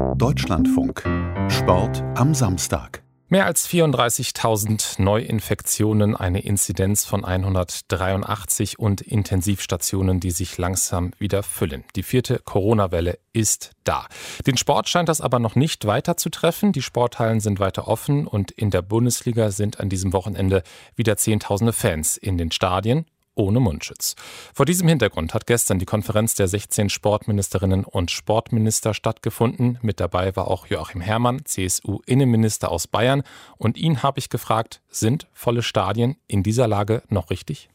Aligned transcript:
Deutschlandfunk. 0.00 1.02
Sport 1.50 2.02
am 2.14 2.34
Samstag. 2.34 3.02
Mehr 3.28 3.46
als 3.46 3.68
34.000 3.68 5.00
Neuinfektionen, 5.00 6.16
eine 6.16 6.40
Inzidenz 6.40 7.04
von 7.04 7.24
183 7.24 8.78
und 8.78 9.02
Intensivstationen, 9.02 10.18
die 10.18 10.32
sich 10.32 10.58
langsam 10.58 11.12
wieder 11.18 11.42
füllen. 11.42 11.84
Die 11.96 12.02
vierte 12.02 12.40
Corona-Welle 12.44 13.18
ist 13.32 13.72
da. 13.84 14.06
Den 14.46 14.56
Sport 14.56 14.88
scheint 14.88 15.08
das 15.08 15.20
aber 15.20 15.38
noch 15.38 15.54
nicht 15.54 15.86
weiter 15.86 16.16
zu 16.16 16.28
treffen. 16.28 16.72
Die 16.72 16.82
Sporthallen 16.82 17.40
sind 17.40 17.60
weiter 17.60 17.86
offen 17.86 18.26
und 18.26 18.50
in 18.50 18.70
der 18.70 18.82
Bundesliga 18.82 19.50
sind 19.50 19.80
an 19.80 19.88
diesem 19.88 20.12
Wochenende 20.12 20.62
wieder 20.96 21.16
Zehntausende 21.16 21.72
Fans 21.72 22.16
in 22.16 22.36
den 22.36 22.50
Stadien 22.50 23.06
ohne 23.34 23.60
Mundschutz. 23.60 24.16
Vor 24.54 24.66
diesem 24.66 24.88
Hintergrund 24.88 25.34
hat 25.34 25.46
gestern 25.46 25.78
die 25.78 25.86
Konferenz 25.86 26.34
der 26.34 26.48
16 26.48 26.90
Sportministerinnen 26.90 27.84
und 27.84 28.10
Sportminister 28.10 28.94
stattgefunden. 28.94 29.78
Mit 29.82 30.00
dabei 30.00 30.34
war 30.36 30.48
auch 30.48 30.66
Joachim 30.66 31.00
Herrmann, 31.00 31.44
CSU-Innenminister 31.44 32.70
aus 32.70 32.86
Bayern. 32.86 33.22
Und 33.56 33.76
ihn 33.76 34.02
habe 34.02 34.18
ich 34.18 34.28
gefragt, 34.28 34.80
sind 34.88 35.26
volle 35.32 35.62
Stadien 35.62 36.16
in 36.26 36.42
dieser 36.42 36.68
Lage 36.68 37.02
noch 37.08 37.30
richtig? 37.30 37.68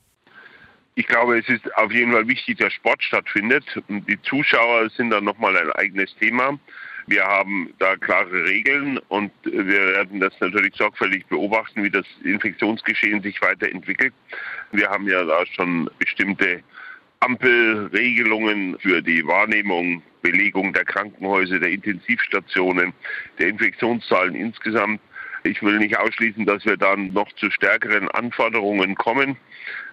Ich 0.96 1.08
glaube, 1.08 1.38
es 1.38 1.50
ist 1.50 1.76
auf 1.76 1.92
jeden 1.92 2.14
Fall 2.14 2.28
wichtig, 2.28 2.58
dass 2.58 2.72
Sport 2.72 3.04
stattfindet. 3.04 3.66
Die 3.90 4.22
Zuschauer 4.22 4.90
sind 4.92 5.10
dann 5.10 5.26
nochmal 5.26 5.58
ein 5.58 5.72
eigenes 5.74 6.16
Thema. 6.16 6.58
Wir 7.08 7.24
haben 7.24 7.72
da 7.78 7.96
klare 7.98 8.46
Regeln 8.46 8.98
und 9.10 9.32
wir 9.44 9.68
werden 9.68 10.20
das 10.20 10.34
natürlich 10.40 10.76
sorgfältig 10.76 11.26
beobachten, 11.28 11.84
wie 11.84 11.92
das 11.92 12.06
Infektionsgeschehen 12.24 13.22
sich 13.22 13.40
weiterentwickelt. 13.42 14.14
Wir 14.72 14.90
haben 14.90 15.08
ja 15.08 15.24
da 15.24 15.46
schon 15.46 15.90
bestimmte 16.00 16.64
Ampelregelungen 17.20 18.78
für 18.80 19.02
die 19.02 19.26
Wahrnehmung, 19.26 20.02
Belegung 20.22 20.74
der 20.74 20.86
Krankenhäuser, 20.86 21.60
der 21.60 21.70
Intensivstationen, 21.70 22.92
der 23.38 23.50
Infektionszahlen 23.50 24.34
insgesamt. 24.34 25.00
Ich 25.46 25.62
will 25.62 25.78
nicht 25.78 25.96
ausschließen, 25.96 26.48
dass 26.48 26.66
wir 26.66 26.76
dann 26.76 27.14
noch 27.14 27.32
zu 27.34 27.52
stärkeren 27.52 28.10
Anforderungen 28.10 28.96
kommen. 28.96 29.38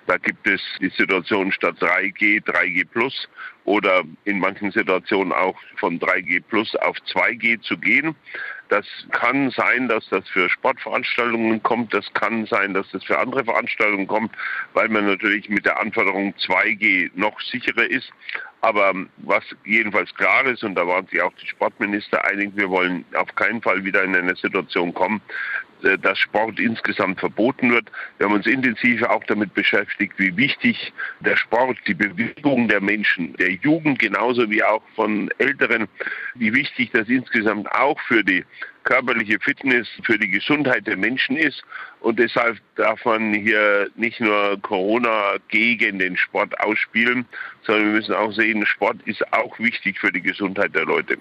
Da 0.07 0.17
gibt 0.17 0.49
es 0.49 0.63
die 0.81 0.89
Situation 0.89 1.53
statt 1.53 1.77
3G, 1.79 2.43
3G 2.43 2.87
Plus 2.87 3.29
oder 3.65 4.03
in 4.25 4.39
manchen 4.39 4.73
Situationen 4.73 5.31
auch 5.31 5.59
von 5.77 6.01
3G 6.01 6.43
Plus 6.49 6.75
auf 6.77 6.97
2G 7.13 7.61
zu 7.61 7.77
gehen. 7.77 8.17
Das 8.73 8.87
kann 9.11 9.51
sein, 9.51 9.87
dass 9.87 10.09
das 10.09 10.27
für 10.31 10.49
Sportveranstaltungen 10.49 11.63
kommt. 11.63 11.93
Das 11.93 12.11
kann 12.15 12.47
sein, 12.47 12.73
dass 12.73 12.91
das 12.91 13.05
für 13.05 13.19
andere 13.19 13.45
Veranstaltungen 13.45 14.07
kommt, 14.07 14.33
weil 14.73 14.89
man 14.89 15.05
natürlich 15.05 15.51
mit 15.51 15.67
der 15.67 15.79
Anforderung 15.79 16.33
2G 16.39 17.11
noch 17.15 17.39
sicherer 17.43 17.85
ist. 17.91 18.11
Aber 18.63 18.95
was 19.19 19.45
jedenfalls 19.67 20.15
klar 20.15 20.47
ist, 20.47 20.65
und 20.65 20.75
da 20.75 20.87
waren 20.87 21.07
sich 21.09 21.21
auch 21.21 21.35
die 21.35 21.49
Sportminister 21.49 22.25
einig, 22.25 22.53
wir 22.55 22.71
wollen 22.71 23.05
auf 23.15 23.35
keinen 23.35 23.61
Fall 23.61 23.85
wieder 23.85 24.05
in 24.05 24.17
eine 24.17 24.35
Situation 24.37 24.95
kommen, 24.95 25.21
dass 26.01 26.19
Sport 26.19 26.59
insgesamt 26.61 27.21
verboten 27.21 27.73
wird. 27.73 27.91
Wir 28.19 28.27
haben 28.27 28.35
uns 28.35 28.47
intensiv 28.47 29.03
auch 29.03 29.25
damit 29.25 29.55
beschäftigt, 29.55 30.15
wie 30.19 30.37
wichtig 30.37 30.93
der 31.21 31.37
Sport, 31.37 31.79
die 31.87 31.95
Bewegung 31.95 32.69
der 32.69 32.81
Menschen, 32.81 33.35
der 33.37 33.53
Jugend 33.53 33.99
genauso 33.99 34.51
wie 34.51 34.63
auch 34.63 34.83
von 34.95 35.31
Älteren, 35.39 35.89
wie 36.35 36.53
wichtig 36.53 36.91
das 36.93 37.09
insgesamt 37.09 37.71
auch 37.73 37.99
für 38.01 38.23
die 38.23 38.45
körperliche 38.85 39.39
Fitness, 39.41 39.89
für 40.03 40.19
die 40.19 40.29
Gesundheit 40.29 40.87
der 40.87 40.97
Menschen 40.97 41.37
ist. 41.37 41.63
Und 42.01 42.19
deshalb 42.19 42.59
darf 42.77 43.05
man 43.05 43.33
hier 43.33 43.89
nicht 43.97 44.21
nur 44.21 44.61
Corona 44.63 45.37
gegen 45.49 45.99
den 45.99 46.17
Sport 46.17 46.59
ausspielen, 46.61 47.27
sondern 47.63 47.87
wir 47.87 47.93
müssen 47.93 48.15
auch 48.15 48.33
sehen, 48.33 48.67
Sport 48.67 48.97
ist 49.05 49.23
auch 49.33 49.59
wichtig 49.59 49.99
für 49.99 50.11
die 50.11 50.23
Gesundheit 50.23 50.75
der 50.75 50.85
Leute. 50.85 51.19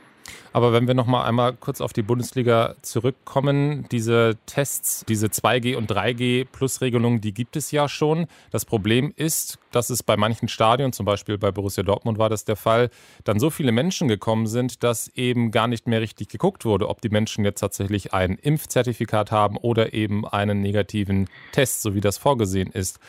Aber 0.54 0.74
wenn 0.74 0.88
wir 0.88 0.94
noch 0.94 1.06
mal 1.06 1.24
einmal 1.24 1.54
kurz 1.54 1.82
auf 1.82 1.94
die 1.94 2.02
Bundesliga 2.02 2.76
zurückkommen, 2.82 3.86
diese 3.92 4.38
Tests, 4.46 5.06
diese 5.08 5.28
2G 5.28 5.76
und 5.76 5.92
3G 5.92 6.46
Plus-Regelung, 6.52 7.22
die 7.22 7.34
gibt 7.34 7.56
es 7.56 7.72
ja 7.72 7.88
schon. 7.88 8.28
Das 8.52 8.66
Problem 8.66 9.14
ist, 9.16 9.60
dass 9.72 9.90
es 9.90 10.04
bei 10.04 10.18
manchen 10.18 10.48
Stadien, 10.48 10.94
zum 10.94 11.06
Beispiel 11.06 11.38
bei 11.38 11.52
Borussia 11.52 11.84
Dortmund 11.84 12.18
war 12.18 12.30
das 12.30 12.44
der 12.44 12.56
Fall, 12.58 12.90
dann 13.24 13.40
so 13.40 13.50
viele 13.50 13.72
Menschen 13.72 14.08
gekommen 14.08 14.48
sind, 14.48 14.84
dass 14.84 15.08
eben 15.16 15.52
gar 15.52 15.68
nicht 15.68 15.88
mehr 15.88 16.02
richtig 16.02 16.30
geguckt 16.30 16.66
wurde, 16.66 16.90
ob 16.90 17.02
die 17.02 17.10
Menschen 17.10 17.46
jetzt 17.46 17.62
tatsächlich 17.62 18.14
ein 18.14 18.36
Impfzertifikat 18.36 19.32
haben 19.32 19.58
oder 19.58 19.94
eben 19.94 20.28
einen 20.28 20.62
negativen 20.62 21.30
Test, 21.52 21.82
so 21.82 21.96
wie 21.96 22.02
das 22.02 22.18
vorgesehen 22.18 22.72
ist. 22.72 23.00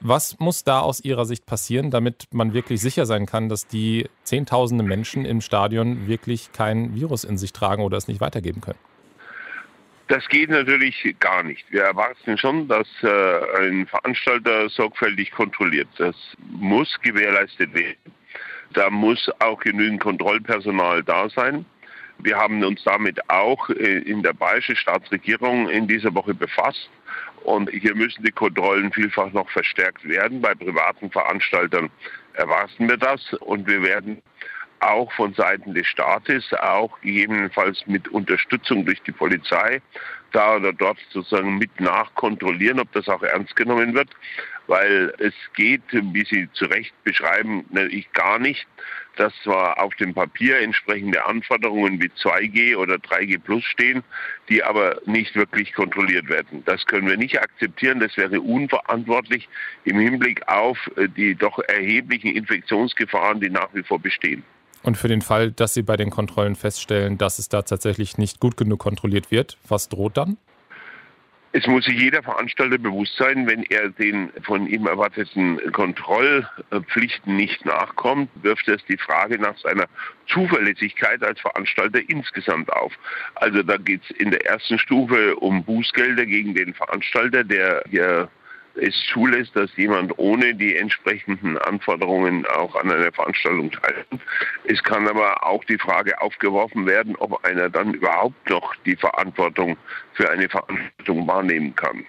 Was 0.00 0.38
muss 0.38 0.62
da 0.62 0.80
aus 0.80 1.00
Ihrer 1.00 1.24
Sicht 1.24 1.44
passieren, 1.44 1.90
damit 1.90 2.28
man 2.32 2.54
wirklich 2.54 2.80
sicher 2.80 3.04
sein 3.04 3.26
kann, 3.26 3.48
dass 3.48 3.66
die 3.66 4.08
Zehntausende 4.22 4.84
Menschen 4.84 5.24
im 5.24 5.40
Stadion 5.40 6.06
wirklich 6.06 6.52
kein 6.52 6.94
Virus 6.94 7.24
in 7.24 7.36
sich 7.36 7.52
tragen 7.52 7.82
oder 7.82 7.96
es 7.96 8.06
nicht 8.06 8.20
weitergeben 8.20 8.60
können? 8.60 8.78
Das 10.06 10.26
geht 10.28 10.48
natürlich 10.48 11.16
gar 11.18 11.42
nicht. 11.42 11.70
Wir 11.70 11.82
erwarten 11.82 12.38
schon, 12.38 12.66
dass 12.68 12.86
äh, 13.02 13.58
ein 13.60 13.86
Veranstalter 13.86 14.68
sorgfältig 14.70 15.32
kontrolliert. 15.32 15.88
Das 15.98 16.16
muss 16.48 16.88
gewährleistet 17.02 17.74
werden. 17.74 18.14
Da 18.72 18.88
muss 18.88 19.30
auch 19.40 19.60
genügend 19.60 20.00
Kontrollpersonal 20.00 21.02
da 21.02 21.28
sein. 21.28 21.66
Wir 22.20 22.36
haben 22.36 22.64
uns 22.64 22.82
damit 22.84 23.18
auch 23.28 23.68
äh, 23.68 23.98
in 23.98 24.22
der 24.22 24.32
bayerischen 24.32 24.76
Staatsregierung 24.76 25.68
in 25.68 25.86
dieser 25.86 26.14
Woche 26.14 26.34
befasst. 26.34 26.88
Und 27.44 27.70
hier 27.70 27.94
müssen 27.94 28.24
die 28.24 28.32
Kontrollen 28.32 28.92
vielfach 28.92 29.32
noch 29.32 29.48
verstärkt 29.50 30.06
werden. 30.08 30.40
Bei 30.40 30.54
privaten 30.54 31.10
Veranstaltern 31.10 31.90
erwarten 32.34 32.88
wir 32.88 32.96
das. 32.96 33.32
Und 33.40 33.66
wir 33.66 33.82
werden 33.82 34.22
auch 34.80 35.12
von 35.12 35.34
Seiten 35.34 35.74
des 35.74 35.86
Staates, 35.86 36.52
auch 36.54 37.00
gegebenenfalls 37.00 37.86
mit 37.86 38.08
Unterstützung 38.08 38.84
durch 38.84 39.02
die 39.02 39.12
Polizei, 39.12 39.80
da 40.32 40.56
oder 40.56 40.72
dort 40.72 40.98
sozusagen 41.10 41.58
mit 41.58 41.80
nachkontrollieren, 41.80 42.80
ob 42.80 42.92
das 42.92 43.08
auch 43.08 43.22
ernst 43.22 43.56
genommen 43.56 43.94
wird, 43.94 44.10
weil 44.66 45.12
es 45.18 45.34
geht, 45.54 45.82
wie 45.90 46.24
Sie 46.24 46.48
zu 46.52 46.66
Recht 46.66 46.92
beschreiben, 47.02 47.64
natürlich 47.70 48.12
gar 48.12 48.38
nicht, 48.38 48.66
dass 49.18 49.32
zwar 49.42 49.80
auf 49.82 49.94
dem 49.96 50.14
Papier 50.14 50.60
entsprechende 50.60 51.26
Anforderungen 51.26 52.00
wie 52.00 52.06
2G 52.08 52.76
oder 52.76 52.96
3G 52.96 53.38
Plus 53.38 53.64
stehen, 53.64 54.02
die 54.48 54.62
aber 54.62 55.00
nicht 55.06 55.34
wirklich 55.34 55.74
kontrolliert 55.74 56.28
werden. 56.28 56.62
Das 56.64 56.84
können 56.86 57.08
wir 57.08 57.16
nicht 57.16 57.40
akzeptieren. 57.40 58.00
Das 58.00 58.16
wäre 58.16 58.40
unverantwortlich 58.40 59.48
im 59.84 59.98
Hinblick 59.98 60.46
auf 60.48 60.78
äh, 60.96 61.08
die 61.08 61.34
doch 61.34 61.58
erheblichen 61.58 62.34
Infektionsgefahren, 62.34 63.40
die 63.40 63.50
nach 63.50 63.68
wie 63.74 63.82
vor 63.82 63.98
bestehen. 63.98 64.42
Und 64.82 64.96
für 64.96 65.08
den 65.08 65.22
Fall, 65.22 65.50
dass 65.50 65.74
Sie 65.74 65.82
bei 65.82 65.96
den 65.96 66.10
Kontrollen 66.10 66.54
feststellen, 66.54 67.18
dass 67.18 67.38
es 67.38 67.48
da 67.48 67.62
tatsächlich 67.62 68.16
nicht 68.16 68.40
gut 68.40 68.56
genug 68.56 68.78
kontrolliert 68.78 69.30
wird, 69.30 69.58
was 69.66 69.88
droht 69.88 70.16
dann? 70.16 70.36
Es 71.52 71.66
muss 71.66 71.86
sich 71.86 71.98
jeder 71.98 72.22
Veranstalter 72.22 72.76
bewusst 72.76 73.16
sein, 73.16 73.46
wenn 73.46 73.62
er 73.64 73.88
den 73.88 74.30
von 74.42 74.66
ihm 74.66 74.86
erwarteten 74.86 75.58
Kontrollpflichten 75.72 77.36
nicht 77.36 77.64
nachkommt, 77.64 78.28
wirft 78.42 78.68
es 78.68 78.84
die 78.84 78.98
Frage 78.98 79.38
nach 79.38 79.56
seiner 79.58 79.86
Zuverlässigkeit 80.26 81.22
als 81.22 81.40
Veranstalter 81.40 82.00
insgesamt 82.08 82.70
auf. 82.72 82.92
Also 83.36 83.62
da 83.62 83.78
geht 83.78 84.02
es 84.04 84.10
in 84.18 84.30
der 84.30 84.44
ersten 84.44 84.78
Stufe 84.78 85.36
um 85.36 85.64
Bußgelder 85.64 86.26
gegen 86.26 86.54
den 86.54 86.74
Veranstalter, 86.74 87.44
der 87.44 87.82
hier 87.88 88.28
es 88.78 88.94
zulässt, 89.12 89.54
dass 89.54 89.70
jemand 89.76 90.18
ohne 90.18 90.54
die 90.54 90.76
entsprechenden 90.76 91.58
Anforderungen 91.58 92.46
auch 92.46 92.74
an 92.76 92.90
einer 92.90 93.12
Veranstaltung 93.12 93.70
teilnimmt. 93.70 94.22
Es 94.64 94.82
kann 94.82 95.08
aber 95.08 95.46
auch 95.46 95.64
die 95.64 95.78
Frage 95.78 96.20
aufgeworfen 96.20 96.86
werden, 96.86 97.16
ob 97.16 97.44
einer 97.44 97.68
dann 97.68 97.94
überhaupt 97.94 98.48
noch 98.48 98.74
die 98.86 98.96
Verantwortung 98.96 99.76
für 100.14 100.30
eine 100.30 100.48
Veranstaltung 100.48 101.26
wahrnehmen 101.26 101.74
kann. 101.74 102.04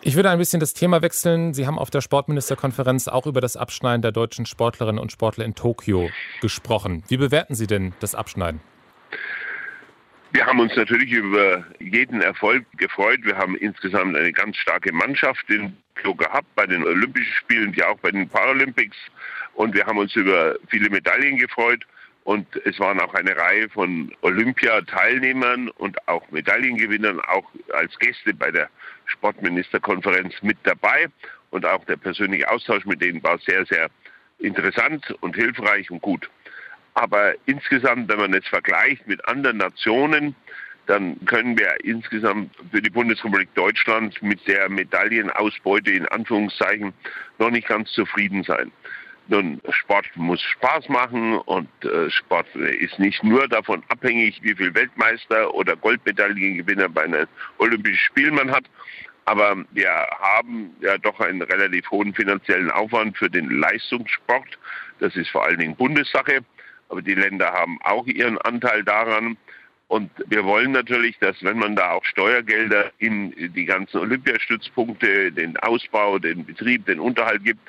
Ich 0.00 0.14
würde 0.14 0.30
ein 0.30 0.38
bisschen 0.38 0.60
das 0.60 0.74
Thema 0.74 1.02
wechseln. 1.02 1.54
Sie 1.54 1.66
haben 1.66 1.78
auf 1.78 1.90
der 1.90 2.00
Sportministerkonferenz 2.00 3.08
auch 3.08 3.26
über 3.26 3.40
das 3.40 3.56
Abschneiden 3.56 4.00
der 4.00 4.12
deutschen 4.12 4.46
Sportlerinnen 4.46 5.00
und 5.00 5.10
Sportler 5.10 5.44
in 5.44 5.54
Tokio 5.54 6.08
gesprochen. 6.40 7.02
Wie 7.08 7.16
bewerten 7.16 7.54
Sie 7.54 7.66
denn 7.66 7.94
das 7.98 8.14
Abschneiden? 8.14 8.60
Wir 10.30 10.44
haben 10.44 10.60
uns 10.60 10.76
natürlich 10.76 11.10
über 11.10 11.64
jeden 11.80 12.20
Erfolg 12.20 12.64
gefreut. 12.76 13.20
Wir 13.22 13.36
haben 13.36 13.56
insgesamt 13.56 14.14
eine 14.14 14.32
ganz 14.32 14.56
starke 14.56 14.92
Mannschaft 14.92 15.48
in 15.48 15.76
Tokio 15.94 16.14
gehabt 16.14 16.54
bei 16.54 16.66
den 16.66 16.84
Olympischen 16.84 17.32
Spielen, 17.34 17.74
wie 17.74 17.82
auch 17.82 17.98
bei 17.98 18.10
den 18.10 18.28
Paralympics. 18.28 18.96
Und 19.54 19.74
wir 19.74 19.86
haben 19.86 19.98
uns 19.98 20.14
über 20.14 20.56
viele 20.68 20.90
Medaillen 20.90 21.38
gefreut. 21.38 21.84
Und 22.24 22.46
es 22.66 22.78
waren 22.78 23.00
auch 23.00 23.14
eine 23.14 23.34
Reihe 23.36 23.70
von 23.70 24.14
Olympiateilnehmern 24.20 25.70
und 25.70 25.96
auch 26.08 26.30
Medaillengewinnern 26.30 27.20
auch 27.20 27.50
als 27.72 27.98
Gäste 27.98 28.34
bei 28.34 28.50
der 28.50 28.68
Sportministerkonferenz 29.06 30.34
mit 30.42 30.58
dabei. 30.64 31.06
Und 31.50 31.64
auch 31.64 31.84
der 31.86 31.96
persönliche 31.96 32.50
Austausch 32.50 32.84
mit 32.84 33.00
denen 33.00 33.22
war 33.22 33.38
sehr, 33.38 33.64
sehr 33.64 33.88
interessant 34.38 35.10
und 35.20 35.36
hilfreich 35.36 35.90
und 35.90 36.02
gut. 36.02 36.28
Aber 36.98 37.34
insgesamt, 37.46 38.08
wenn 38.08 38.18
man 38.18 38.34
es 38.34 38.44
vergleicht 38.48 39.06
mit 39.06 39.24
anderen 39.28 39.58
Nationen, 39.58 40.34
dann 40.86 41.24
können 41.26 41.56
wir 41.56 41.76
insgesamt 41.84 42.50
für 42.72 42.82
die 42.82 42.90
Bundesrepublik 42.90 43.54
Deutschland 43.54 44.20
mit 44.20 44.44
der 44.48 44.68
Medaillenausbeute 44.68 45.92
in 45.92 46.08
Anführungszeichen 46.08 46.92
noch 47.38 47.50
nicht 47.50 47.68
ganz 47.68 47.92
zufrieden 47.92 48.42
sein. 48.42 48.72
Nun, 49.28 49.60
Sport 49.68 50.06
muss 50.16 50.42
Spaß 50.42 50.88
machen 50.88 51.34
und 51.38 51.68
äh, 51.84 52.10
Sport 52.10 52.48
ist 52.56 52.98
nicht 52.98 53.22
nur 53.22 53.46
davon 53.46 53.84
abhängig, 53.90 54.40
wie 54.42 54.56
viel 54.56 54.74
Weltmeister 54.74 55.54
oder 55.54 55.76
Goldmedaillengewinner 55.76 56.88
bei 56.88 57.04
einem 57.04 57.28
Olympischen 57.58 57.98
Spiel 57.98 58.32
man 58.32 58.50
hat. 58.50 58.64
Aber 59.24 59.56
wir 59.70 59.92
haben 60.18 60.74
ja 60.80 60.98
doch 60.98 61.20
einen 61.20 61.42
relativ 61.42 61.88
hohen 61.92 62.12
finanziellen 62.12 62.72
Aufwand 62.72 63.16
für 63.16 63.30
den 63.30 63.50
Leistungssport. 63.50 64.58
Das 64.98 65.14
ist 65.14 65.30
vor 65.30 65.44
allen 65.44 65.60
Dingen 65.60 65.76
Bundessache. 65.76 66.40
Aber 66.88 67.02
die 67.02 67.14
Länder 67.14 67.52
haben 67.52 67.78
auch 67.82 68.06
ihren 68.06 68.38
Anteil 68.38 68.82
daran. 68.84 69.36
Und 69.88 70.10
wir 70.26 70.44
wollen 70.44 70.72
natürlich, 70.72 71.18
dass 71.18 71.42
wenn 71.42 71.58
man 71.58 71.74
da 71.74 71.92
auch 71.92 72.04
Steuergelder 72.04 72.92
in 72.98 73.32
die 73.54 73.64
ganzen 73.64 73.96
Olympiastützpunkte, 73.96 75.32
den 75.32 75.56
Ausbau, 75.56 76.18
den 76.18 76.44
Betrieb, 76.44 76.84
den 76.84 77.00
Unterhalt 77.00 77.42
gibt, 77.42 77.60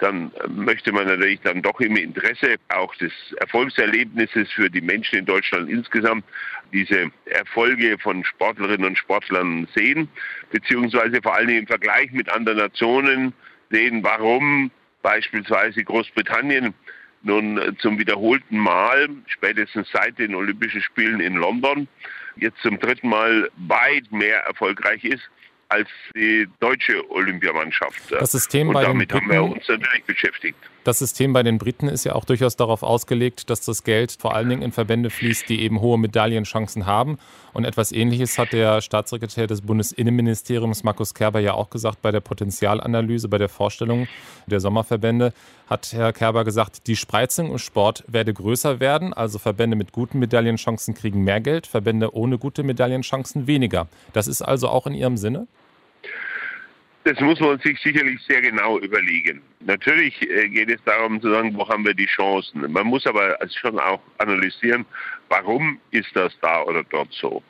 dann 0.00 0.32
möchte 0.48 0.90
man 0.90 1.06
natürlich 1.06 1.40
dann 1.42 1.62
doch 1.62 1.78
im 1.80 1.96
Interesse 1.96 2.56
auch 2.68 2.92
des 2.96 3.12
Erfolgserlebnisses 3.36 4.50
für 4.50 4.68
die 4.68 4.80
Menschen 4.80 5.20
in 5.20 5.24
Deutschland 5.24 5.70
insgesamt 5.70 6.24
diese 6.72 7.12
Erfolge 7.26 7.96
von 7.98 8.24
Sportlerinnen 8.24 8.84
und 8.84 8.98
Sportlern 8.98 9.68
sehen, 9.72 10.08
beziehungsweise 10.50 11.22
vor 11.22 11.36
allen 11.36 11.46
Dingen 11.46 11.60
im 11.60 11.66
Vergleich 11.68 12.10
mit 12.10 12.28
anderen 12.28 12.58
Nationen 12.58 13.32
sehen, 13.70 14.02
warum 14.02 14.72
beispielsweise 15.02 15.84
Großbritannien 15.84 16.74
nun 17.22 17.58
äh, 17.58 17.76
zum 17.78 17.98
wiederholten 17.98 18.58
Mal, 18.58 19.08
spätestens 19.26 19.88
seit 19.92 20.18
den 20.18 20.34
Olympischen 20.34 20.80
Spielen 20.82 21.20
in 21.20 21.34
London, 21.34 21.88
jetzt 22.36 22.60
zum 22.62 22.78
dritten 22.78 23.08
Mal 23.08 23.50
weit 23.56 24.10
mehr 24.10 24.40
erfolgreich 24.40 25.04
ist 25.04 25.22
als 25.68 25.88
die 26.14 26.48
deutsche 26.60 27.08
Olympiamannschaft. 27.10 28.10
Das 28.10 28.32
System 28.32 28.68
Und 28.68 28.74
bei 28.74 28.84
damit 28.84 29.10
den 29.10 29.20
haben 29.20 29.30
wir 29.30 29.42
uns 29.42 29.68
natürlich 29.68 30.04
beschäftigt. 30.04 30.58
Das 30.88 31.00
System 31.00 31.34
bei 31.34 31.42
den 31.42 31.58
Briten 31.58 31.86
ist 31.86 32.04
ja 32.04 32.14
auch 32.14 32.24
durchaus 32.24 32.56
darauf 32.56 32.82
ausgelegt, 32.82 33.50
dass 33.50 33.60
das 33.60 33.84
Geld 33.84 34.16
vor 34.18 34.34
allen 34.34 34.48
Dingen 34.48 34.62
in 34.62 34.72
Verbände 34.72 35.10
fließt, 35.10 35.46
die 35.46 35.60
eben 35.60 35.82
hohe 35.82 35.98
Medaillenchancen 35.98 36.86
haben. 36.86 37.18
Und 37.52 37.66
etwas 37.66 37.92
Ähnliches 37.92 38.38
hat 38.38 38.54
der 38.54 38.80
Staatssekretär 38.80 39.46
des 39.46 39.60
Bundesinnenministeriums, 39.60 40.84
Markus 40.84 41.12
Kerber, 41.12 41.40
ja 41.40 41.52
auch 41.52 41.68
gesagt 41.68 42.00
bei 42.00 42.10
der 42.10 42.20
Potenzialanalyse, 42.20 43.28
bei 43.28 43.36
der 43.36 43.50
Vorstellung 43.50 44.08
der 44.46 44.60
Sommerverbände, 44.60 45.34
hat 45.68 45.92
Herr 45.92 46.14
Kerber 46.14 46.46
gesagt, 46.46 46.86
die 46.86 46.96
Spreizung 46.96 47.50
im 47.50 47.58
Sport 47.58 48.02
werde 48.06 48.32
größer 48.32 48.80
werden. 48.80 49.12
Also 49.12 49.38
Verbände 49.38 49.76
mit 49.76 49.92
guten 49.92 50.18
Medaillenchancen 50.18 50.94
kriegen 50.94 51.22
mehr 51.22 51.42
Geld, 51.42 51.66
Verbände 51.66 52.14
ohne 52.14 52.38
gute 52.38 52.62
Medaillenchancen 52.62 53.46
weniger. 53.46 53.88
Das 54.14 54.26
ist 54.26 54.40
also 54.40 54.70
auch 54.70 54.86
in 54.86 54.94
Ihrem 54.94 55.18
Sinne? 55.18 55.48
Das 57.04 57.20
muss 57.20 57.40
man 57.40 57.58
sich 57.60 57.80
sicherlich 57.80 58.20
sehr 58.28 58.42
genau 58.42 58.78
überlegen. 58.78 59.40
Natürlich 59.60 60.20
äh, 60.28 60.48
geht 60.48 60.70
es 60.70 60.82
darum 60.84 61.20
zu 61.20 61.30
sagen, 61.30 61.56
wo 61.56 61.66
haben 61.68 61.86
wir 61.86 61.94
die 61.94 62.06
Chancen. 62.06 62.70
Man 62.70 62.86
muss 62.86 63.06
aber 63.06 63.38
schon 63.54 63.78
auch 63.78 64.00
analysieren, 64.18 64.84
warum 65.28 65.80
ist 65.90 66.14
das 66.14 66.32
da 66.40 66.62
oder 66.62 66.82
dort 66.84 67.12
so. 67.12 67.42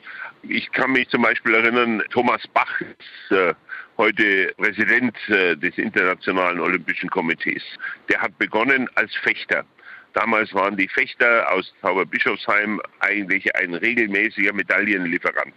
Ich 0.43 0.71
kann 0.71 0.91
mich 0.91 1.09
zum 1.09 1.23
Beispiel 1.23 1.55
erinnern, 1.55 2.01
Thomas 2.11 2.47
Bach 2.53 2.79
ist 2.79 3.31
äh, 3.31 3.53
heute 3.97 4.53
Präsident 4.57 5.17
äh, 5.27 5.57
des 5.57 5.77
Internationalen 5.77 6.61
Olympischen 6.61 7.09
Komitees. 7.09 7.63
Der 8.07 8.21
hat 8.21 8.37
begonnen 8.37 8.89
als 8.95 9.13
Fechter. 9.17 9.65
Damals 10.13 10.53
waren 10.53 10.77
die 10.77 10.87
Fechter 10.87 11.51
aus 11.51 11.73
Tauberbischofsheim 11.81 12.81
eigentlich 13.01 13.53
ein 13.55 13.73
regelmäßiger 13.73 14.53
Medaillenlieferant. 14.53 15.53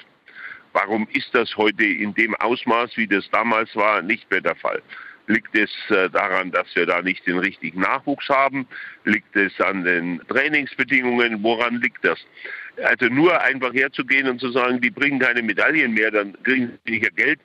Warum 0.73 1.07
ist 1.13 1.35
das 1.35 1.57
heute 1.57 1.85
in 1.85 2.15
dem 2.15 2.35
Ausmaß, 2.37 2.97
wie 2.97 3.07
das 3.07 3.29
damals 3.31 3.75
war, 3.77 4.03
nicht 4.03 4.31
mehr 4.31 4.41
der 4.41 4.57
Fall? 4.57 4.83
Liegt 5.27 5.57
es 5.57 5.71
äh, 5.91 6.11
daran, 6.11 6.51
dass 6.51 6.75
wir 6.75 6.87
da 6.87 7.01
nicht 7.01 7.27
den 7.27 7.39
richtigen 7.39 7.81
Nachwuchs 7.81 8.29
haben? 8.29 8.67
Liegt 9.05 9.37
es 9.37 9.59
an 9.61 9.85
den 9.85 10.21
Trainingsbedingungen? 10.29 11.43
Woran 11.43 11.81
liegt 11.81 12.05
das? 12.05 12.19
Also 12.83 13.07
nur 13.07 13.41
einfach 13.41 13.73
herzugehen 13.73 14.29
und 14.29 14.41
zu 14.41 14.51
sagen, 14.51 14.81
die 14.81 14.91
bringen 14.91 15.21
keine 15.21 15.43
Medaillen 15.43 15.93
mehr, 15.95 16.11
dann 16.11 16.37
kriegen 16.43 16.79
sie 16.85 16.91
weniger 16.93 17.11
Geld. 17.11 17.39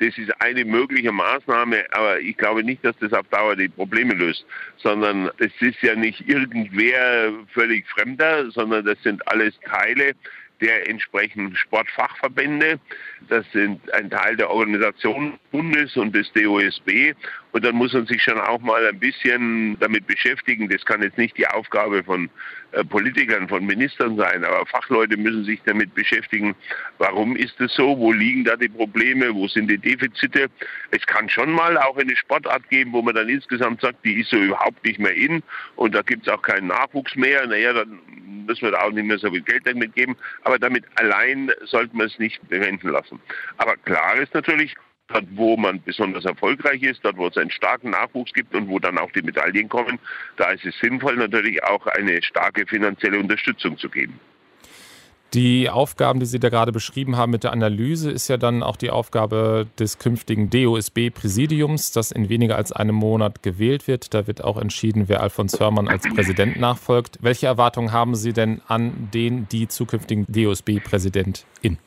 Das 0.00 0.16
ist 0.16 0.30
eine 0.40 0.64
mögliche 0.64 1.10
Maßnahme, 1.10 1.84
aber 1.90 2.20
ich 2.20 2.36
glaube 2.36 2.62
nicht, 2.62 2.84
dass 2.84 2.96
das 2.98 3.12
auf 3.12 3.26
Dauer 3.28 3.56
die 3.56 3.68
Probleme 3.68 4.14
löst, 4.14 4.46
sondern 4.76 5.28
es 5.38 5.50
ist 5.60 5.82
ja 5.82 5.96
nicht 5.96 6.28
irgendwer 6.28 7.32
völlig 7.52 7.84
Fremder, 7.88 8.48
sondern 8.52 8.84
das 8.84 9.02
sind 9.02 9.26
alles 9.26 9.58
Teile 9.68 10.14
der 10.60 10.88
entsprechenden 10.88 11.54
Sportfachverbände. 11.56 12.80
Das 13.28 13.44
sind 13.52 13.92
ein 13.94 14.10
Teil 14.10 14.36
der 14.36 14.50
Organisation 14.50 15.38
Bundes 15.50 15.96
und 15.96 16.14
des 16.14 16.30
DOSB. 16.32 17.14
Und 17.52 17.64
dann 17.64 17.76
muss 17.76 17.92
man 17.92 18.06
sich 18.06 18.22
schon 18.22 18.38
auch 18.38 18.60
mal 18.60 18.86
ein 18.86 18.98
bisschen 18.98 19.78
damit 19.80 20.06
beschäftigen. 20.06 20.68
Das 20.68 20.84
kann 20.84 21.02
jetzt 21.02 21.18
nicht 21.18 21.36
die 21.38 21.46
Aufgabe 21.46 22.04
von 22.04 22.28
äh, 22.72 22.84
Politikern, 22.84 23.48
von 23.48 23.64
Ministern 23.64 24.16
sein, 24.16 24.44
aber 24.44 24.66
Fachleute 24.66 25.16
müssen 25.16 25.44
sich 25.44 25.60
damit 25.64 25.94
beschäftigen. 25.94 26.54
Warum 26.98 27.34
ist 27.34 27.58
es 27.60 27.74
so? 27.74 27.98
Wo 27.98 28.12
liegen 28.12 28.44
da 28.44 28.56
die 28.56 28.68
Probleme? 28.68 29.34
Wo 29.34 29.48
sind 29.48 29.70
die 29.70 29.78
Defizite? 29.78 30.48
Es 30.90 31.06
kann 31.06 31.28
schon 31.30 31.50
mal 31.50 31.78
auch 31.78 31.96
eine 31.96 32.14
Sportart 32.14 32.68
geben, 32.68 32.92
wo 32.92 33.00
man 33.00 33.14
dann 33.14 33.28
insgesamt 33.28 33.80
sagt, 33.80 34.04
die 34.04 34.20
ist 34.20 34.30
so 34.30 34.36
überhaupt 34.36 34.84
nicht 34.84 34.98
mehr 34.98 35.14
in 35.14 35.42
und 35.76 35.94
da 35.94 36.02
gibt 36.02 36.26
es 36.26 36.32
auch 36.32 36.42
keinen 36.42 36.66
Nachwuchs 36.66 37.16
mehr. 37.16 37.46
Naja, 37.46 37.72
dann 37.72 37.98
müssen 38.48 38.62
wir 38.62 38.72
da 38.72 38.82
auch 38.82 38.90
nicht 38.90 39.06
mehr 39.06 39.18
so 39.18 39.30
viel 39.30 39.42
Geld 39.42 39.66
damit 39.66 39.94
geben. 39.94 40.16
Aber 40.42 40.58
damit 40.58 40.84
allein 40.96 41.52
sollten 41.66 41.96
wir 41.98 42.06
es 42.06 42.18
nicht 42.18 42.46
bewenden 42.48 42.90
lassen. 42.90 43.20
Aber 43.58 43.76
klar 43.76 44.16
ist 44.16 44.34
natürlich, 44.34 44.74
dort 45.08 45.26
wo 45.32 45.56
man 45.56 45.82
besonders 45.82 46.24
erfolgreich 46.24 46.82
ist, 46.82 47.04
dort 47.04 47.16
wo 47.16 47.28
es 47.28 47.36
einen 47.36 47.50
starken 47.50 47.90
Nachwuchs 47.90 48.32
gibt 48.32 48.54
und 48.54 48.68
wo 48.68 48.78
dann 48.78 48.98
auch 48.98 49.12
die 49.12 49.22
Medaillen 49.22 49.68
kommen, 49.68 49.98
da 50.36 50.50
ist 50.50 50.64
es 50.64 50.78
sinnvoll 50.80 51.16
natürlich 51.16 51.62
auch 51.64 51.86
eine 51.86 52.22
starke 52.22 52.66
finanzielle 52.66 53.18
Unterstützung 53.18 53.78
zu 53.78 53.88
geben. 53.88 54.18
Die 55.34 55.68
Aufgaben, 55.68 56.20
die 56.20 56.26
Sie 56.26 56.40
da 56.40 56.48
gerade 56.48 56.72
beschrieben 56.72 57.16
haben 57.16 57.30
mit 57.30 57.44
der 57.44 57.52
Analyse, 57.52 58.10
ist 58.10 58.28
ja 58.28 58.38
dann 58.38 58.62
auch 58.62 58.76
die 58.76 58.90
Aufgabe 58.90 59.66
des 59.78 59.98
künftigen 59.98 60.48
DOSB-Präsidiums, 60.48 61.92
das 61.92 62.12
in 62.12 62.30
weniger 62.30 62.56
als 62.56 62.72
einem 62.72 62.94
Monat 62.94 63.42
gewählt 63.42 63.86
wird. 63.86 64.14
Da 64.14 64.26
wird 64.26 64.42
auch 64.42 64.56
entschieden, 64.56 65.08
wer 65.08 65.20
Alfons 65.20 65.60
Hörmann 65.60 65.86
als 65.86 66.04
Präsident 66.14 66.58
nachfolgt. 66.58 67.18
Welche 67.20 67.46
Erwartungen 67.46 67.92
haben 67.92 68.14
Sie 68.14 68.32
denn 68.32 68.62
an 68.68 69.10
den, 69.12 69.46
die 69.48 69.68
zukünftigen 69.68 70.24
DOSB-Präsidentin? 70.28 71.78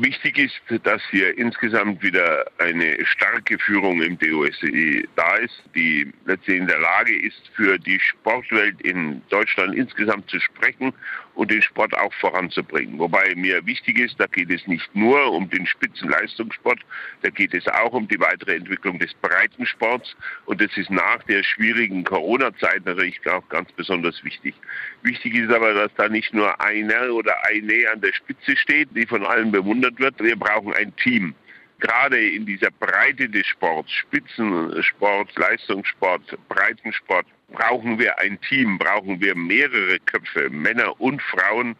Wichtig 0.00 0.38
ist, 0.38 0.84
dass 0.84 1.02
hier 1.10 1.36
insgesamt 1.36 2.00
wieder 2.04 2.46
eine 2.58 3.04
starke 3.04 3.58
Führung 3.58 4.00
im 4.00 4.16
DOSB 4.16 5.08
da 5.16 5.34
ist, 5.38 5.60
die 5.74 6.12
letztlich 6.24 6.58
in 6.58 6.68
der 6.68 6.78
Lage 6.78 7.20
ist, 7.20 7.50
für 7.56 7.80
die 7.80 7.98
Sportwelt 7.98 8.80
in 8.82 9.22
Deutschland 9.28 9.74
insgesamt 9.74 10.30
zu 10.30 10.38
sprechen 10.38 10.92
und 11.34 11.50
den 11.50 11.62
Sport 11.62 11.96
auch 11.96 12.12
voranzubringen. 12.14 12.98
Wobei 13.00 13.34
mir 13.34 13.64
wichtig 13.66 13.98
ist, 13.98 14.20
da 14.20 14.26
geht 14.26 14.50
es 14.50 14.64
nicht 14.68 14.88
nur 14.94 15.32
um 15.32 15.50
den 15.50 15.66
Spitzenleistungssport, 15.66 16.78
da 17.22 17.30
geht 17.30 17.54
es 17.54 17.66
auch 17.66 17.92
um 17.92 18.06
die 18.06 18.20
weitere 18.20 18.54
Entwicklung 18.54 19.00
des 19.00 19.14
Breitensports 19.14 20.14
und 20.46 20.60
das 20.60 20.76
ist 20.76 20.90
nach 20.90 21.22
der 21.24 21.42
schwierigen 21.42 22.04
Corona-Zeit 22.04 22.84
natürlich 22.86 23.20
auch 23.28 23.48
ganz 23.48 23.70
besonders 23.72 24.22
wichtig. 24.22 24.54
Wichtig 25.02 25.34
ist 25.34 25.52
aber, 25.52 25.74
dass 25.74 25.90
da 25.96 26.08
nicht 26.08 26.34
nur 26.34 26.60
einer 26.60 27.12
oder 27.12 27.34
eine 27.46 27.90
an 27.92 28.00
der 28.00 28.12
Spitze 28.12 28.56
steht, 28.56 28.88
die 28.94 29.06
von 29.06 29.24
allen 29.24 29.50
bewundert 29.52 29.87
wird. 29.98 30.18
Wir 30.20 30.36
brauchen 30.36 30.72
ein 30.74 30.94
Team 30.96 31.34
gerade 31.80 32.20
in 32.20 32.46
dieser 32.46 32.70
Breite 32.70 33.28
des 33.28 33.46
Sports, 33.46 33.90
Spitzensport, 33.92 35.34
Leistungssport, 35.36 36.22
Breitensport, 36.48 37.26
brauchen 37.52 37.98
wir 37.98 38.18
ein 38.18 38.40
Team, 38.42 38.78
brauchen 38.78 39.20
wir 39.20 39.34
mehrere 39.34 39.98
Köpfe, 40.00 40.50
Männer 40.50 41.00
und 41.00 41.22
Frauen, 41.22 41.76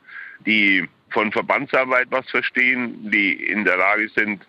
die 0.47 0.89
von 1.11 1.33
Verbandsarbeit 1.33 2.09
was 2.11 2.29
verstehen, 2.31 3.11
die 3.11 3.33
in 3.33 3.65
der 3.65 3.77
Lage 3.77 4.09
sind, 4.11 4.47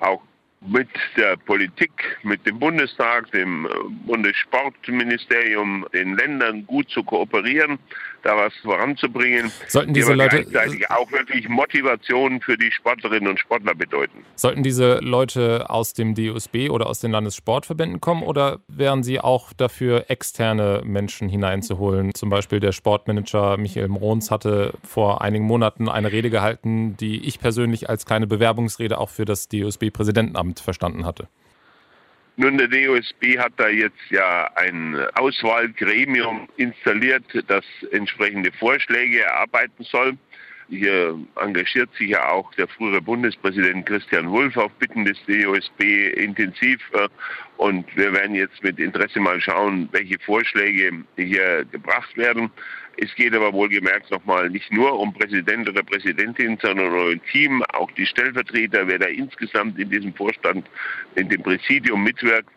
auch 0.00 0.22
mit 0.60 0.88
der 1.16 1.36
Politik, 1.36 1.92
mit 2.24 2.44
dem 2.44 2.58
Bundestag, 2.58 3.30
dem 3.30 3.68
Bundessportministerium, 4.06 5.86
den 5.92 6.16
Ländern 6.16 6.66
gut 6.66 6.90
zu 6.90 7.04
kooperieren, 7.04 7.78
da 8.22 8.36
was 8.36 8.52
voranzubringen, 8.62 9.50
sollten 9.68 9.94
diese 9.94 10.12
die 10.12 10.18
Leute 10.18 10.44
gleichzeitig 10.44 10.90
auch 10.90 11.10
wirklich 11.12 11.48
Motivation 11.48 12.40
für 12.40 12.56
die 12.56 12.70
Sportlerinnen 12.70 13.28
und 13.28 13.38
Sportler 13.38 13.74
bedeuten. 13.74 14.24
Sollten 14.34 14.62
diese 14.62 14.98
Leute 14.98 15.70
aus 15.70 15.92
dem 15.94 16.14
DUSB 16.14 16.70
oder 16.70 16.86
aus 16.86 17.00
den 17.00 17.12
Landessportverbänden 17.12 18.00
kommen 18.00 18.22
oder 18.22 18.60
wären 18.68 19.02
sie 19.02 19.20
auch 19.20 19.52
dafür, 19.52 20.06
externe 20.08 20.82
Menschen 20.84 21.28
hineinzuholen? 21.28 22.14
Zum 22.14 22.30
Beispiel 22.30 22.60
der 22.60 22.72
Sportmanager 22.72 23.56
Michael 23.56 23.88
Mrons 23.88 24.30
hatte 24.30 24.74
vor 24.84 25.22
einigen 25.22 25.44
Monaten 25.44 25.88
eine 25.88 26.12
Rede 26.12 26.30
gehalten, 26.30 26.96
die 26.96 27.24
ich 27.26 27.40
persönlich 27.40 27.88
als 27.88 28.06
kleine 28.06 28.26
Bewerbungsrede 28.26 28.98
auch 28.98 29.10
für 29.10 29.24
das 29.24 29.48
DUSB-Präsidentenamt 29.48 30.60
verstanden 30.60 31.04
hatte. 31.04 31.28
Nun, 32.40 32.56
der 32.56 32.68
DOSB 32.68 33.36
hat 33.36 33.54
da 33.56 33.66
jetzt 33.68 33.98
ja 34.10 34.48
ein 34.54 34.94
Auswahlgremium 35.16 36.48
installiert, 36.56 37.24
das 37.48 37.64
entsprechende 37.90 38.52
Vorschläge 38.52 39.22
erarbeiten 39.22 39.82
soll. 39.82 40.16
Hier 40.68 41.18
engagiert 41.34 41.92
sich 41.96 42.10
ja 42.10 42.28
auch 42.28 42.54
der 42.54 42.68
frühere 42.68 43.02
Bundespräsident 43.02 43.86
Christian 43.86 44.30
Wulff 44.30 44.56
auf 44.56 44.70
Bitten 44.74 45.04
des 45.04 45.18
DOSB 45.26 46.10
intensiv. 46.16 46.80
Und 47.56 47.84
wir 47.96 48.12
werden 48.12 48.36
jetzt 48.36 48.62
mit 48.62 48.78
Interesse 48.78 49.18
mal 49.18 49.40
schauen, 49.40 49.88
welche 49.90 50.20
Vorschläge 50.20 50.92
hier 51.16 51.64
gebracht 51.64 52.16
werden. 52.16 52.52
Es 53.00 53.14
geht 53.14 53.32
aber 53.32 53.52
wohlgemerkt 53.52 54.10
nochmal 54.10 54.50
nicht 54.50 54.72
nur 54.72 54.98
um 54.98 55.14
Präsident 55.14 55.68
oder 55.68 55.84
Präsidentin, 55.84 56.58
sondern 56.60 56.92
um 56.92 57.10
ein 57.10 57.20
Team, 57.30 57.62
auch 57.72 57.88
die 57.92 58.04
Stellvertreter, 58.04 58.88
wer 58.88 58.98
da 58.98 59.06
insgesamt 59.06 59.78
in 59.78 59.88
diesem 59.88 60.12
Vorstand, 60.14 60.68
in 61.14 61.28
dem 61.28 61.40
Präsidium 61.40 62.02
mitwirkt. 62.02 62.50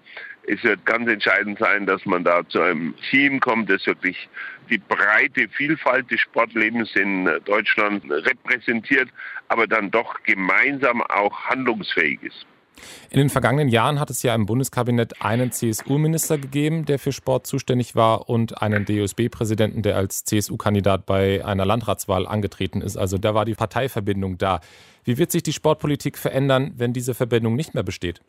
Es 0.48 0.64
wird 0.64 0.84
ganz 0.88 1.08
entscheidend 1.08 1.60
sein, 1.60 1.86
dass 1.86 2.04
man 2.08 2.24
da 2.24 2.42
zu 2.50 2.60
einem 2.60 2.96
Team 3.12 3.40
kommt, 3.40 3.70
das 3.70 3.86
wirklich 3.86 4.28
die 4.72 4.80
breite 4.80 5.48
Vielfalt 5.50 6.10
des 6.10 6.20
Sportlebens 6.22 6.96
in 6.96 7.30
Deutschland 7.46 8.04
repräsentiert, 8.10 9.10
aber 9.50 9.68
dann 9.68 9.92
doch 9.92 10.24
gemeinsam 10.24 11.04
auch 11.04 11.40
handlungsfähig 11.50 12.24
ist. 12.24 12.48
In 13.10 13.18
den 13.18 13.30
vergangenen 13.30 13.68
Jahren 13.68 14.00
hat 14.00 14.10
es 14.10 14.24
ja 14.24 14.34
im 14.34 14.46
Bundeskabinett 14.46 15.22
einen 15.22 15.52
CSU-Minister 15.52 16.38
gegeben, 16.38 16.86
der 16.86 16.98
für 16.98 17.12
Sport 17.12 17.46
zuständig 17.46 17.96
war, 17.96 18.30
und 18.30 18.62
einen 18.62 18.86
DOSB-Präsidenten, 18.86 19.82
der 19.82 19.98
als 19.98 20.24
CSU-Kandidat 20.24 21.06
bei 21.06 21.44
einer 21.46 21.66
Landratswahl 21.66 22.26
angetreten 22.26 22.82
ist. 22.82 22.98
Also 22.98 23.18
da 23.18 23.34
war 23.34 23.46
die 23.46 23.56
Parteiverbindung 23.56 24.38
da. 24.38 24.62
Wie 25.04 25.18
wird 25.18 25.32
sich 25.32 25.44
die 25.44 25.54
Sportpolitik 25.54 26.18
verändern, 26.18 26.74
wenn 26.78 26.94
diese 26.94 27.14
Verbindung 27.14 27.56
nicht 27.56 27.74
mehr 27.74 27.84
besteht? 27.84 28.22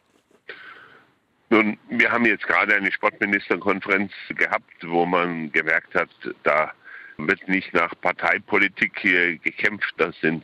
Nun, 1.51 1.79
wir 1.91 2.11
haben 2.11 2.25
jetzt 2.25 2.47
gerade 2.47 2.75
eine 2.75 2.91
Sportministerkonferenz 2.91 4.11
gehabt, 4.31 4.73
wo 4.87 5.05
man 5.05 5.53
gemerkt 5.53 5.95
hat, 5.95 6.09
da 6.45 6.73
wird 7.19 7.47
nicht 7.47 7.75
nach 7.75 7.93
Parteipolitik 8.01 8.99
hier 9.01 9.37
gekämpft. 9.37 9.93
Das 9.99 10.19
sind 10.21 10.43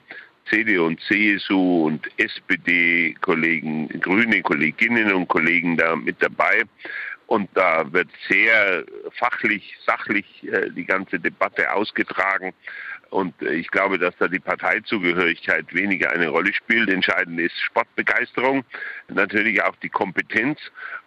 CDU 0.50 0.87
und 0.87 1.00
CSU 1.00 1.87
und 1.87 2.09
SPD-Kollegen, 2.17 3.88
grüne 4.00 4.43
Kolleginnen 4.43 5.12
und 5.12 5.28
Kollegen 5.28 5.76
da 5.76 5.97
mit 5.97 6.23
dabei. 6.23 6.62
Und 7.26 7.50
da 7.52 7.93
wird 7.93 8.09
sehr 8.28 8.85
fachlich, 9.19 9.76
sachlich 9.87 10.25
äh, 10.45 10.71
die 10.71 10.87
ganze 10.87 11.21
Debatte 11.21 11.71
ausgetragen. 11.75 12.55
Und 13.11 13.35
äh, 13.43 13.55
ich 13.55 13.71
glaube, 13.71 13.99
dass 13.99 14.17
da 14.19 14.28
die 14.28 14.38
Parteizugehörigkeit 14.38 15.75
weniger 15.75 16.11
eine 16.11 16.28
Rolle 16.28 16.52
spielt. 16.55 16.88
Entscheidend 16.88 17.38
ist 17.40 17.59
Sportbegeisterung, 17.61 18.64
natürlich 19.09 19.62
auch 19.62 19.76
die 19.76 19.88
Kompetenz. 19.88 20.59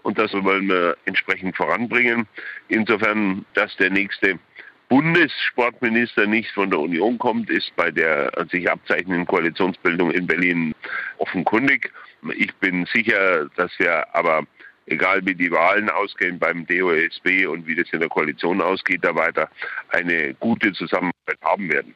Und 0.03 0.17
das 0.17 0.31
wollen 0.33 0.67
wir 0.67 0.97
entsprechend 1.05 1.55
voranbringen. 1.55 2.27
Insofern, 2.67 3.45
dass 3.53 3.75
der 3.77 3.89
nächste 3.89 4.39
Bundessportminister 4.91 6.27
nicht 6.27 6.51
von 6.51 6.69
der 6.69 6.81
Union 6.81 7.17
kommt, 7.17 7.49
ist 7.49 7.73
bei 7.77 7.91
der 7.91 8.29
sich 8.51 8.69
abzeichnenden 8.69 9.25
Koalitionsbildung 9.25 10.11
in 10.11 10.27
Berlin 10.27 10.75
offenkundig. 11.17 11.89
Ich 12.35 12.53
bin 12.55 12.85
sicher, 12.87 13.45
dass 13.55 13.71
wir 13.79 14.13
aber 14.13 14.43
egal 14.87 15.25
wie 15.25 15.33
die 15.33 15.49
Wahlen 15.49 15.89
ausgehen 15.89 16.37
beim 16.37 16.67
DOSB 16.67 17.47
und 17.47 17.65
wie 17.67 17.75
das 17.75 17.87
in 17.93 18.01
der 18.01 18.09
Koalition 18.09 18.61
ausgeht, 18.61 19.05
da 19.05 19.15
weiter 19.15 19.49
eine 19.91 20.33
gute 20.33 20.73
Zusammenarbeit 20.73 21.39
haben 21.41 21.71
werden. 21.71 21.95